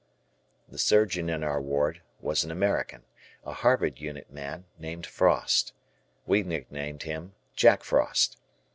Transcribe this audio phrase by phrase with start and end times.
[0.67, 3.03] The surgeon in our ward was an American,
[3.45, 5.73] a Harvard Unit man, named Frost.
[6.25, 8.35] We nicknamed him "Jack Frost."